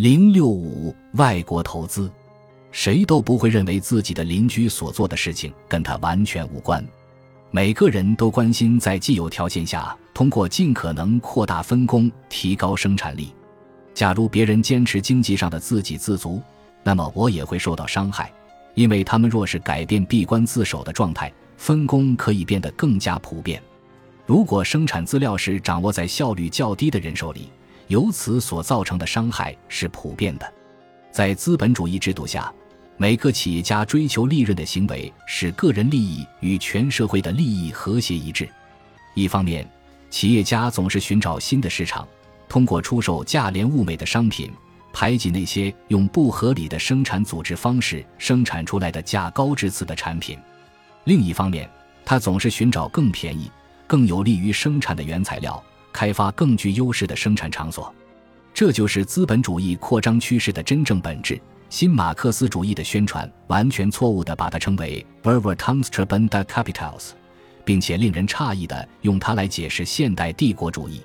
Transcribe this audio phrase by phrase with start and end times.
[0.00, 2.10] 零六五外国投资，
[2.70, 6.82] 谁都不会认为自己的邻居所做的事情跟他完全无关。
[7.50, 13.34] 每个人都关心在既有条件下，通过尽可能扩大分工，提高生产力。
[13.92, 16.40] 假如别人坚持经济上的自给自足，
[16.82, 18.32] 那么我也会受到伤害，
[18.74, 23.62] 因为他们若是改变闭关自守的状态，分工可以变得更加普遍。
[24.24, 27.50] 如果生产资料是掌握在效率较低的人手里，
[27.90, 30.54] 由此所造成的伤害是普遍的，
[31.10, 32.52] 在资本主义制度下，
[32.96, 38.48] 每个企业家追求利润的行为使个人利益与全社会的利益和谐一致。
[39.14, 39.68] 一方面，
[40.08, 42.06] 企业家总是寻找新的市场，
[42.48, 44.48] 通过出售价廉物美的商品，
[44.92, 50.38] 排挤那些用不合理的生产组织方式生产出来的价高质次的产品；
[51.06, 51.68] 另一方面，
[52.04, 53.50] 他总是寻找更便宜、
[53.88, 55.60] 更有利于生产的原材料。
[55.92, 57.92] 开发更具优势的生产场所，
[58.52, 61.40] 这就是资本主义扩张趋势的真正本质。
[61.68, 67.14] 新马克思主义的宣传完全错误地把它称为 “Verwachtumstreben c a p i t a l s
[67.64, 71.00] 并且令人诧异地用它来解释现代帝国主义。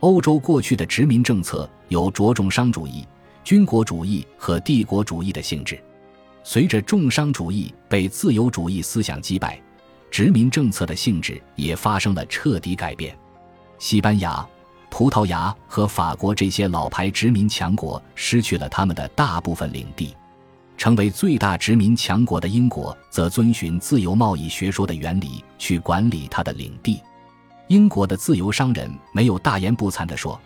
[0.00, 3.06] 欧洲过去的殖民政策有着重商主义、
[3.44, 5.80] 军国主义和帝国主义的性质。
[6.42, 9.62] 随着重商主义被自由主义思想击败，
[10.10, 13.16] 殖民政策的性质也发生了彻底改变。
[13.82, 14.46] 西班牙、
[14.90, 20.14] 葡萄牙和法国这些老牌殖民强国失去了他们的大部分领地，
[20.78, 27.02] 成为最大殖民强国的英国则遵循自由贸易学说的原理去管理它的领地。
[27.66, 30.40] 英国的自由商人没有大言不惭地说，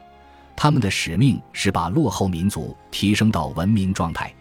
[0.57, 4.35] 他们的使命是把落后民族提升到文明状态。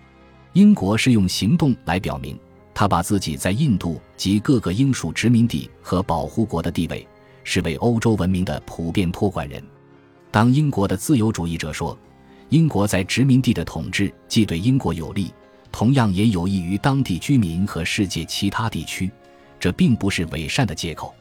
[0.54, 2.40] 英国是用行动来表明，
[2.74, 7.06] 他把自己在印度及各个英属殖民地和保护国的地位。
[7.46, 9.64] 是为欧洲文明的普遍托管人。
[10.30, 11.98] 当英国的自由主义者说，
[12.50, 15.34] 英国在殖民地的统治既对英国有利，
[15.72, 19.10] 同样也有益于当地居民和世界其他地区，
[19.58, 21.14] 这并不是伪善的借口。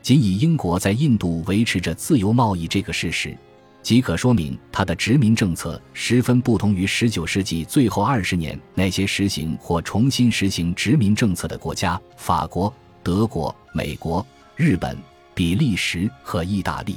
[0.00, 3.36] 仅以英国在印度维持着自由贸易这个事实，
[3.82, 12.72] 即可说明它的殖民政策十分不同于19世纪最后二十年那些实行或重新实行殖民政策的国家：法国、
[13.02, 14.24] 德国、美国、
[14.56, 14.96] 日本。
[15.42, 16.96] 比利时和意大利，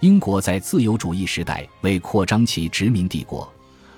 [0.00, 3.48] 英国在自由主义时代为扩张其殖民帝国，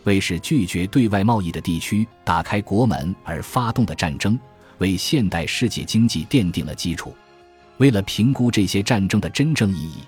[0.04, 4.38] 为使拒绝对外贸易的地区打开国门而发动的战争，
[4.76, 7.14] 为现代世界经济奠定了基础。
[7.78, 10.00] 为了评估这些战争的真正意义，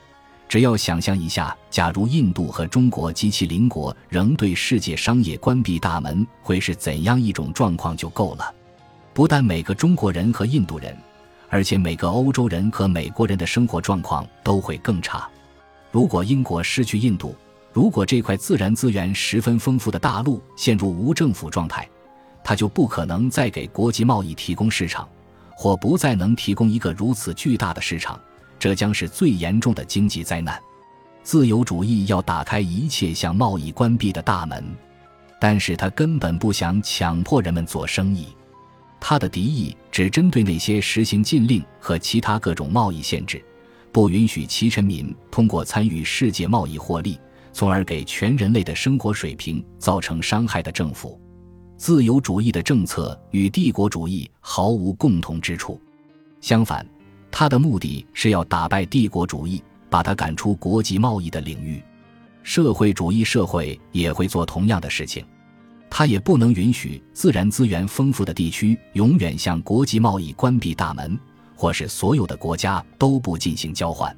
[0.51, 8.55] 只要想象一下：假如印度和中国及其邻国仍对世界商业关闭大门，会是怎样一种状况就够了。
[9.15, 10.95] 不但每个中国人和印度人。
[11.53, 15.29] 而且每个欧洲人和美国人的生活状况都会更差。
[15.91, 17.37] 如果英国失去印度，
[17.75, 21.87] 如果这块自然资源十分丰富的大陆陷入无政府状态，
[22.43, 25.07] 它就不可能再给国际贸易提供市场，
[25.55, 28.19] 或不再能提供一个如此巨大的市场。
[28.59, 30.59] 这将是最严重的经济灾难。
[31.23, 34.65] 自由主义要打开一切向贸易关闭的大门，
[35.39, 38.29] 但是他根本不想强迫人们做生意。
[39.05, 43.45] 他的敌意只针对那些实行禁令和其他各种贸易限制，
[43.91, 47.19] 不允许其臣民通过参与世界贸易获利，
[47.53, 51.21] 从而给全人类的生活水平造成伤害的政府。
[51.77, 55.81] 自由主义的政策与帝国主义毫无共同之处。
[56.41, 56.87] 相反，
[57.29, 61.83] 他的目的是要打败帝国主义，把他赶出国际贸易的领域。
[62.45, 65.27] 社会主义社会也会做同样的事情。
[65.95, 71.19] 他也不能允许自然资源丰富的地区永远向国际贸易关闭大门，
[71.55, 74.17] 或是所有的国家都不进行交换。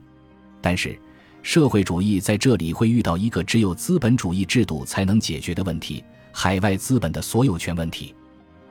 [0.60, 0.96] 但是，
[1.42, 8.14] 社会主义在这里会遇到一个只有资本主义制度才能解决的问题——海外资本的所有权问题。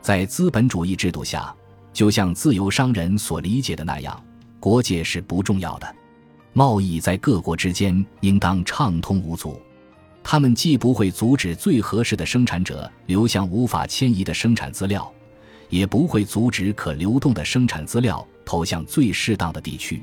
[0.01, 1.53] 在资本主义制度下，
[1.91, 4.17] 就像自由商人所理解的那样，
[4.61, 5.95] 国界是不重要的，
[6.53, 9.61] 贸易在各国之间应当畅通无阻。
[10.23, 15.11] 他们既不会阻止最合适的生产者流向无法迁移的生产资料，
[15.69, 20.01] 也不会阻止可流动的生产资料投向最适当的地区。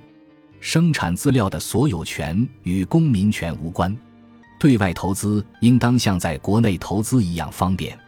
[0.61, 3.97] 生产资料的所有权与公民权无关。
[4.59, 7.99] 对外投资应当像在国内投资一样方便。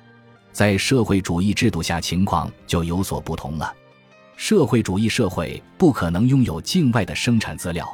[0.53, 3.75] 在社会主义制度下，情况就有所不同了。
[4.37, 7.89] 社会主义社会不可能拥有境外的生产资料，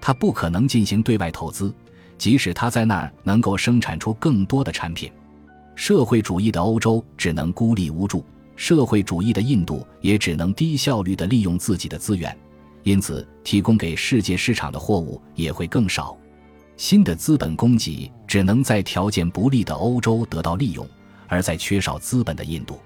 [0.00, 1.70] 它不可能进行对外投资。
[2.22, 5.10] 即使他在那儿能够生产出更多的产品，
[5.74, 8.24] 社会主义的欧洲只能孤立无助，
[8.54, 12.32] 社会主义的印度也只能低效率地利用自己的资源，
[12.84, 16.16] 因此提供给世界市场的货物也会更少。
[16.76, 20.88] 新的资本供给只能在条件不利的欧洲得到利用，
[21.26, 22.78] 而在缺少资本的印度，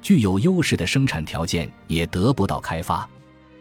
[0.00, 3.10] 具有优势的生产条件也得不到开发。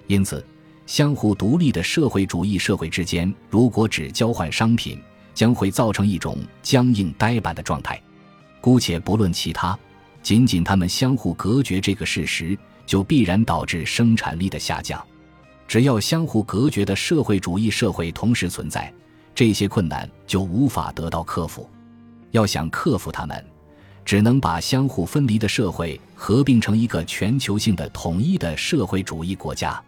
[0.06, 0.46] 因此，
[0.88, 4.98] 相互独立的社会主义社会之间，如果只交换商品，
[5.34, 8.02] 将会造成一种僵硬呆板的状态。
[8.62, 9.78] 姑且不论其他，
[10.24, 15.06] 仅仅他们相互隔绝这个事实，就必然导致生产力的下降。
[15.68, 18.92] 只要相互隔绝的社会主义社会同时存在，
[19.36, 21.70] 这些困难就无法得到克服。
[22.32, 23.46] 要想克服它们，
[24.06, 29.84] 只能把相互分离的社会合并成一个全球性的统一的社会主义国家。